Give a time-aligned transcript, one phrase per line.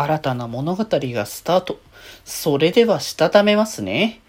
[0.00, 1.80] 新たな物語がスタート。
[2.24, 4.20] それではしたためますね。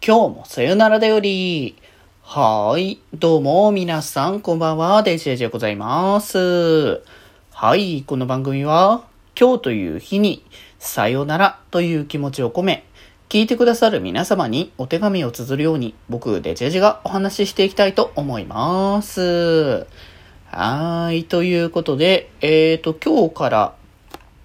[0.00, 1.74] 今日もさよならだより。
[2.22, 3.02] はーい。
[3.12, 5.02] どうも、皆さん、こんばんは。
[5.02, 7.02] デジェジでございます。
[7.50, 8.04] はい。
[8.06, 9.02] この番組は、
[9.36, 10.44] 今日という日に、
[10.78, 12.84] さよならという気持ちを込め、
[13.28, 19.84] 聞いてくださる皆様にお手紙を綴るように、僕、デジェジがお話ししていきたいと思います。
[20.52, 21.24] はい。
[21.24, 23.77] ということで、えっ、ー、と、今日から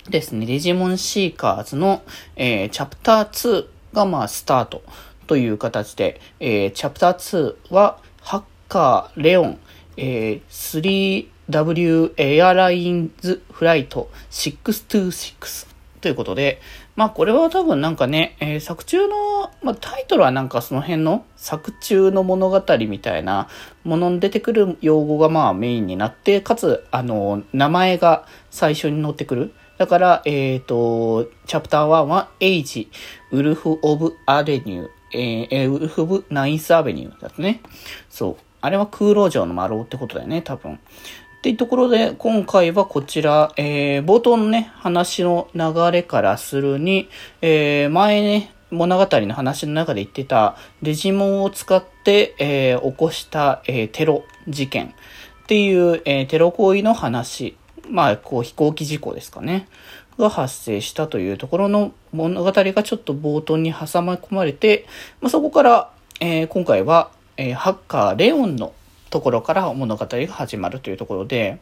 [0.09, 2.03] ですね、デジモンシーカーズの、
[2.35, 4.83] えー、チャプター2がまあスタート
[5.27, 9.59] という形で、えー、チャプター2はハッカー、レオン、
[9.95, 15.67] えー、3W エアラインズフライト626
[16.01, 16.59] ということで、
[16.97, 23.47] まあこれは多分なんかね、えー、作中の、まあタイトルはなんかその辺の作中の物語みたいな
[23.85, 29.53] ものに出てくる用語がまあメインになって、かつ、あの、名前が最初に載ってくる。
[29.83, 32.89] だから、えっ、ー、と、チャプター1は、エイジ、
[33.31, 34.89] ウルフ・オブ・アレニュー、
[35.51, 37.59] えー、ウルフ・オブ・ナインス・アベニューだとね。
[38.09, 38.43] そう。
[38.61, 40.75] あれは空路城の丸尾ってことだよね、多分。
[40.75, 40.77] っ
[41.41, 47.09] ていうところで、今回はこちら、えー、冒頭のね、話の流れからするに、
[47.41, 54.93] えー、前ね、物語の話の中で言ってた、デジモンを使って、えー、起こした、え、テロ事件
[55.43, 57.57] っていう、え、テロ行為の話
[57.89, 59.67] まあ、こう飛行機事故ですかね。
[60.17, 64.85] が発生したというところの物語がちょっと冒頭に挟ま込まれて、
[65.21, 68.73] まあ、そこから、えー、今回は、えー、ハッカーレオンの
[69.09, 71.59] ところから物語が始まるというところで、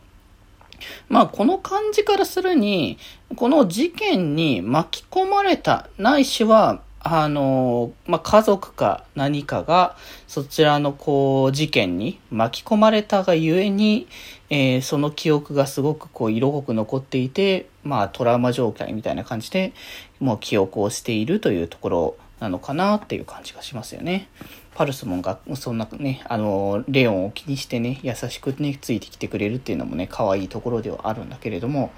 [1.09, 2.97] まあ、この感じからするに、
[3.35, 9.97] この事件に巻き込まれた、ないしは、あの、まあ、家族か何かが
[10.27, 14.07] そちらのこう事件に巻き込まれたがゆえに、
[14.53, 19.71] えー、その記憶がすごくこう色濃く残っていて、まあトラウマ状態みたいな感じで
[20.19, 24.27] もう記憶をしているというところなのかなっていう感じがしますよね。
[24.75, 31.91] パルスモンがそんなね、あの、レオンを気にしてね、優しくね、ついてきてくれるっていうのもね、可愛いところではあるんだけれども、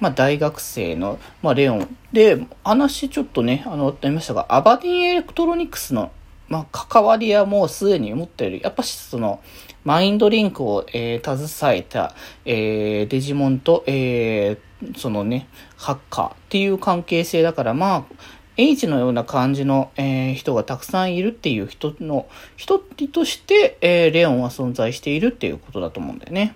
[0.00, 1.96] まあ、大学生の、まあ、レオン。
[2.12, 6.12] で、話ちょっとね、あの、ありましたが、アバディエレクトロニクスの、
[6.54, 8.60] まあ、関わりはもうすでに持ってる。
[8.62, 9.40] やっぱし、その、
[9.82, 18.14] マインドリンクを、えー、携えた、えー、デジモンと、えー、そのね、ハッカーっていう関係性だから、まあ、
[18.56, 26.54] H のような感じの、えー、人がたくさんいるっていう人の、一人として、えー、レオンは存在しているっていうことだと思うんだよね。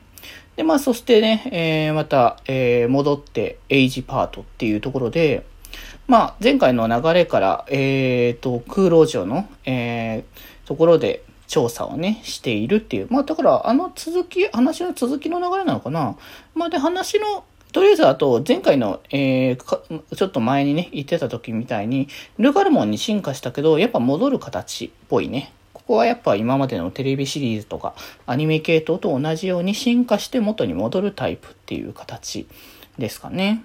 [0.54, 5.44] で、まあ、そしてね、えー、また、えー、戻って、エイジパートっていうところで、
[6.06, 13.08] まあ、前回の流れから、えー、と、空路上の、えー、ところで調査をね、しているっていう。
[13.10, 16.16] まあ、だから、あの続き、話の続きの流れなのかな。
[16.54, 22.08] まあ、で、話の、とりあえず、あと、前回の、えー、ちょっと前にね、言ってた時みたいに、
[22.38, 25.52] ルガルモンに進化したけど、やっぱ戻る形っぽいね。
[25.74, 27.94] ここはやっぱ今までのテレビシリーズとか
[28.26, 32.46] アニメ系統と同じように進化して元に戻るタイプっていう形
[32.98, 33.64] ですかね。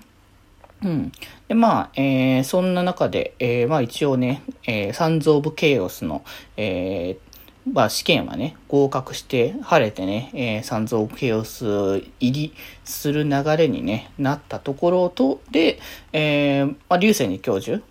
[0.84, 1.12] うん。
[1.48, 6.24] で、まあ、えー、そんな中で、えー、まあ一応ね、えー、サンズ・オブ・ケイオスの、
[6.58, 15.80] えー、まあ試験はね、合格して晴れてね、えー、サンズ・オブ・ケイオス入りする流れにね、なったところと、で、
[16.12, 17.82] えー、まあ、流星に教授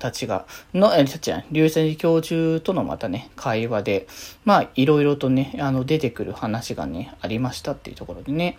[0.00, 4.08] たちが、の、え、たちや、流星教授とのまたね、会話で、
[4.44, 8.58] まあ、いろいろとね、あの、出てくる話がね、ありましたっていうところでね、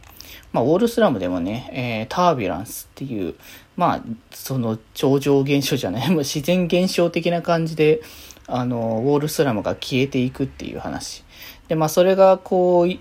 [0.54, 3.36] まあ、ウォールスラムでもね、えー、タービュランスっていう、
[3.78, 8.02] まあ、その、超常現象じゃない、 もう自然現象的な感じで、
[8.48, 11.24] あの、ウォールスラムが消えていくっていう話。
[11.68, 13.00] で、まあ、それが、こう、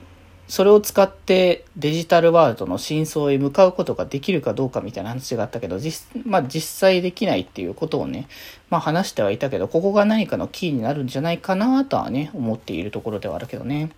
[0.51, 8.27] それを使ってデジタルワールドの真相へ向かうことができるかどうかみたいな話があったけど、実、まあ実際できないっていうことをね、
[8.69, 13.91] まあ話してはいたけど、ここが何かのキーになるんじゃないかなとはね、思っているところではあるけどね。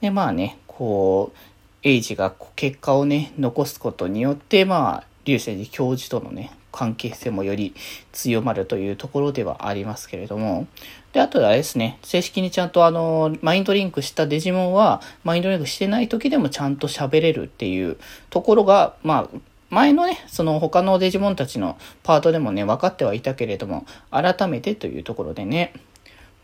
[0.00, 1.38] で、まあね、こう、
[1.84, 7.74] エイジが結果をね、残すことによって、まあ、流星寺教授とのね、関係性もより
[8.12, 10.66] 強まるというところではありますけれども、
[11.12, 17.98] で、あとはあれですね、正式にちゃんとあの、マインドリンクしたデジモンは、マインドリンクしてない時でもちゃんと喋れるっていう
[18.30, 19.38] ところが、まあ、
[19.68, 25.74] 前のね、その他のデジモンたちのパートでもね、分かってはいたけれども、改めてというところでね、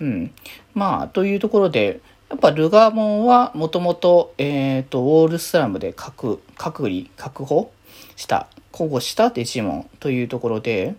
[0.01, 0.31] うん。
[0.75, 7.73] まあ、というところで、やっぱルガモンはもともと、えっ、と、ウォールスラムで隔、隔離、確保
[8.15, 10.95] した保護したデジモンというところで、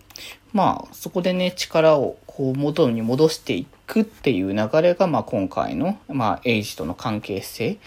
[0.52, 7.78] まあ、そこでね、力をこう元に戻していくっていう流れが、まあ今回の、まあ、エイジとの関係性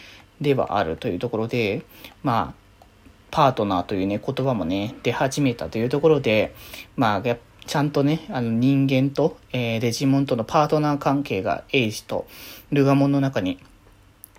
[0.40, 1.82] ではあるというところで、
[2.22, 2.86] まあ、
[3.30, 6.54] パートナーというね、言葉もね、出始めたというところで、
[6.96, 7.20] まあ、
[7.66, 12.26] ちゃんとね、あの人間と、えー、デジモンとのパートナー関係がエイジと
[12.70, 13.58] ルガモンの中に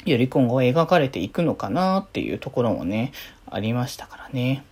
[0.05, 3.11] より今後描かれていくのかなっていうところもね、
[3.49, 4.63] ありましたからね。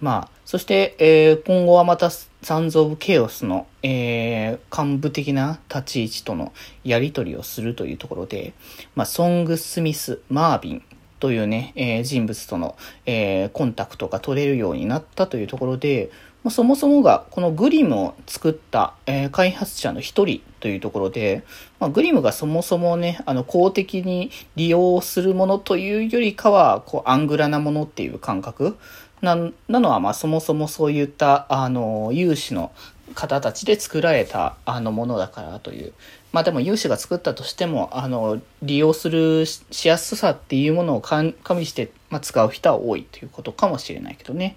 [0.00, 6.52] まあ、そして、えー、今後はまた、サンズ・オブ・ケオスの、えー、幹部的な立ち位置との
[6.84, 8.52] やり取りをするというところで、
[8.94, 10.82] まあ、ソング・スミス・マービン
[11.18, 16.10] というね、えー、人物との、えー、コンタクトが取れるようになったというところで、
[16.48, 21.44] まそもそもがこのグリムを作った、えー、開発者の一人というところで、
[21.78, 28.78] まあ、グリムがそもそもね、あの公的に利用するものというよりかは、こうアングラなものっていう感覚
[29.20, 29.36] な
[29.68, 32.72] なのは、まあ、そもそもそういった、あの、有志の
[33.14, 35.92] 方たちで作られた、あの、ものだからという。
[36.32, 44.56] まあでも有志が作ったとしても、あの、利用するしやすさっていうものを加味して、まあ、使う人は多いということかもしれないけどね。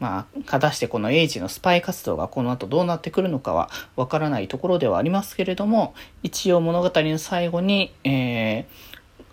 [0.00, 8.66] まあ、果たしてこのエイジのスパイ活動がこの後どうなってくるのかはわからないところではありますけれども、一応物語の最後に、え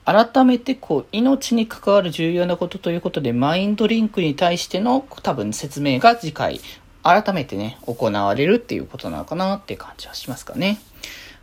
[0.06, 6.60] ー、改めてこう、命に関わる重要なことということで、マインドリンクに対しての多分説明が次回、
[7.02, 10.80] 改めてね、行われるっていうことなのかなって感じはしますかね。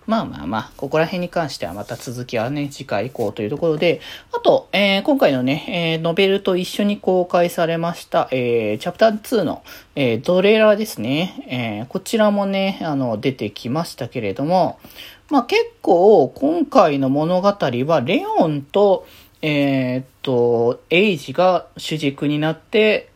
[0.06, 4.01] まあまあまあ、ここら辺に関してはまた続きはね、次回以降というところで、
[4.33, 9.62] あと、えー、今回のね、えー、ノベルと一緒に公開されました、えー、チャプター2の、
[9.95, 14.79] えー、ドレラーですね、えー、こちらもね、あの、出てきましたけれども、
[15.31, 19.06] まあ結構、今回の物語は、レオンと、
[19.41, 23.09] えー、っと、エイジが主軸になって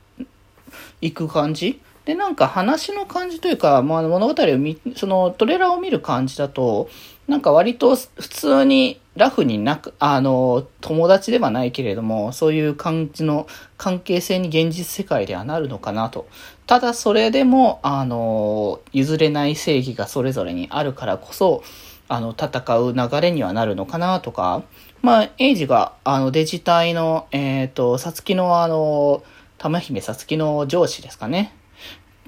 [1.03, 6.89] いく感じで、なんか話の感じというか、まあ、物語を見、そのトレーラーを見る感じだと、
[7.27, 13.47] なんか割と普通にラフになく、あの、友達ではないけれども、そういう感じの
[13.77, 16.27] 関係性に現実世界ではなるのかなと。
[16.67, 21.63] ただそれでも、あの、譲れない正義がそれぞれにあるからこそ、
[22.09, 24.63] あの、戦う流れにはなるのかなとか、
[25.03, 29.23] まあ、エイジが、あの、デジタイの、えっ、ー、と、さつきのあの、
[29.59, 31.53] 玉姫さつきの上司ですかね。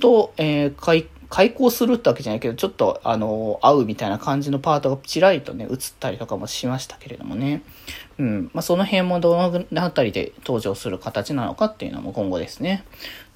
[0.00, 7.62] と、えー、開、開校するってわけじゃないけど、ちょっと、あの、会うみたいな感じのパートがちらりとね、映ったりとかもしましたけれどもね。
[8.18, 8.50] うん。
[8.52, 12.84] まあ、その辺もどのあたりで登場する形なのかっていうのも今後ですね。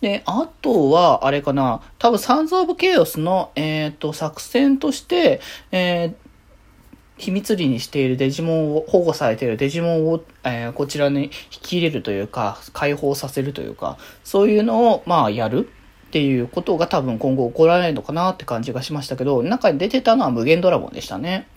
[0.00, 5.40] で、あとは、あれかな、多分、サンズ・オブ・ケイオスの、えっ、ー、と、作戦として、
[5.70, 6.14] えー、
[7.16, 11.30] 秘密裏にしているデジモンを、保護されているデジモンを、えー、こちらに引
[11.62, 15.70] き入れるというか、解放させるというか、そういうのを、まあ、やる。
[16.14, 21.48] っていうことが多分今後起こられるのかなって感じがしましたけど、中に出てたのは無限ドラゴンでしたね。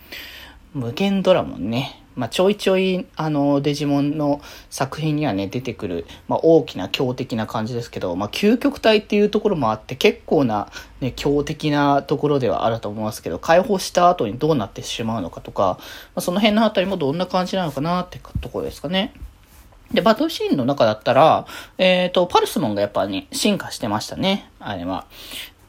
[0.73, 2.03] 無限ドラゴンね。
[2.15, 10.71] まあ、ちょいちょい、あの、デジモンの作品にはね、出てくる、まあ、大きな強敵な感じですけど、まあ、究極体っていうところもあって、結構な、
[11.01, 19.13] ね、強敵なところではあると思いますけど、解放した後にどうなってしまうのかとか、まあ、その辺のあたりもどんな感じなのかなってところですかね。
[19.93, 21.45] で、バトルシーンの中だったら、
[21.77, 24.49] えっ、ー、と、パルスモンがやっぱね、進化してましたね。
[24.59, 25.05] あれは。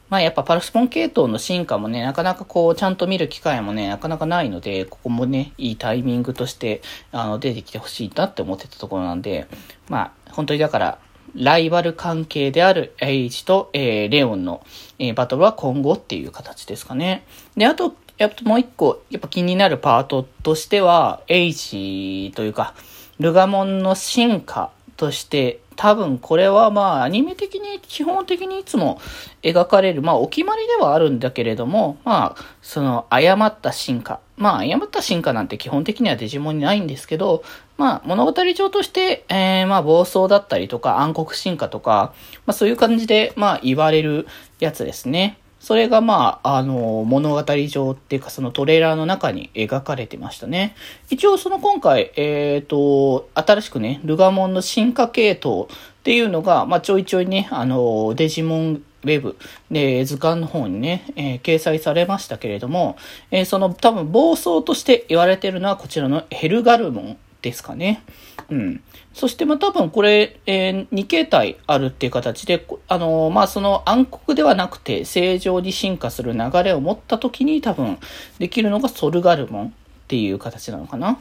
[0.09, 6.81] まあやっぱパルスモン系統の進化もね、なかなかこう、ちゃんと見る機会もね、なかなかないので、ここもね、いいタイミングとして、
[7.11, 9.47] あの、出てきてほしいなって思ってたところなんで、
[9.87, 10.99] まあ、本当にだから、
[11.35, 14.65] ライバル関係であるエイジと、えー、レオンの、
[14.97, 17.23] えー、バトルは今後っていう形ですかね。
[17.55, 22.73] で、あと、やっぱもう一個、やっぱ気になるパートとしては、エイジというか、
[23.19, 28.99] ルガモンの進化として、多分これはまあアニメ的に基本的にいつも
[29.41, 34.19] 描かれる、まあお決まりではあるんだけれども、まあその誤った進化。
[34.35, 37.43] まあ誤った進化なんて基本的にはデジモンにないんですけど、
[37.77, 42.13] まあ物語上として、えー、まあ暴走だったりとか暗黒進化とか、
[42.45, 44.27] まあそういう感じでまあ言われる
[44.59, 45.37] やつですね。
[45.59, 50.75] それがまあ、あの、物語上っていうかそのトレーラーの中に描かれてましたね。
[51.09, 55.67] 一応その今回、えっ、ー、と、新しくね、ルガモンの進化系統っ
[56.03, 59.37] ていうのが、まあちょいちょいね、あの、デジモンウェブ
[59.71, 62.97] で図鑑の方にね、えー、掲載されましたけれども、
[63.31, 68.03] えー、その多分暴走として言われてるのはこちらのヘルガルモンですかね。
[68.49, 68.83] うん。
[69.13, 77.97] そして、ま、多分これ、えー、2形態あるっていう形で、あのー、まあ、その暗黒ではなくて正常に進化する流れを持った時に多分
[78.39, 79.71] できるのがソルガルモンっ
[80.07, 81.19] ていう形なのかな。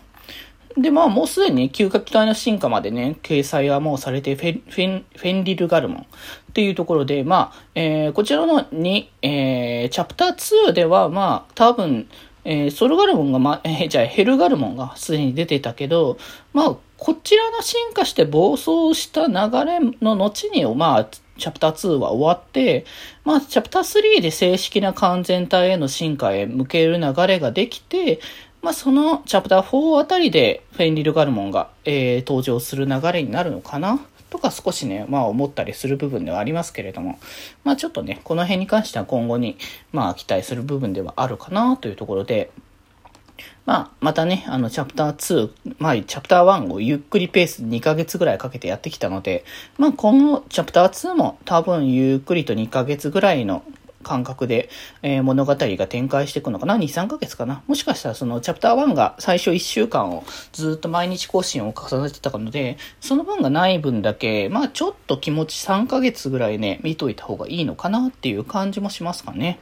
[0.76, 6.04] で、まあ、もうすでに、嗅覚体の進化までね、掲載はもうされてフェ、フェン、フェンリルガルモンっ
[6.52, 12.08] ていうところで、まあ、えー、こちらのに、えー、チャプター2では、まあ、多分、
[12.44, 16.18] えー、ソルガルモンが、ま、 えー、じゃあヘルガルモンがすでに出てたけど、
[16.52, 22.84] まあ、こちらの進化して暴走した流れの後に、まあ、チャプター2は終わって、
[23.24, 28.20] まあ、チャプター3で正式な完全体への進化へ向ける流れができて、
[28.62, 34.00] まあ、そのチャプター4あたりでフェンリル・ガルモンが、えー、登場する流れになるのかな。
[34.30, 37.18] とか少しね、まあ思ったりする部分ではありますけれども、
[37.64, 39.56] まあちょっとね、この辺に関しては今後に、
[39.92, 42.50] まあ期待する部分ではあるかなというところで、
[43.68, 49.44] まあ、またね、あの、チャプター2、まあ、チャプター1をゆっくりペース2ヶ月ぐらいかけてやってきたので、
[49.76, 53.62] まあ、今後、チャプター2も多分ゆっくりと2ヶ月ぐらいの
[54.02, 54.68] 感覚で、
[55.02, 69.60] えー、物語が展開していくのかな ?2、3ヶ月かなもしかしたらそのチャプター1が最初1週間をずっと毎日更新を重ねてたので、その分がない分だけ、まあちょっと気持ち3ヶ月ぐらいね、見といた方がいいのかなっていう感じもしますかね。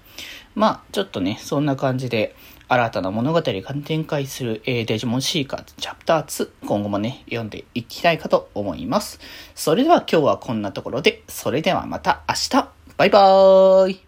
[0.55, 2.35] まあちょっとね、そんな感じで、
[2.69, 9.21] 新たな物語が展開する、えー、デジモンシーカーズチャプター2、今後もね、読んでいきたいかと思います。
[9.55, 14.06] それでは今日はこんなところで、それではまた明日バイバーイ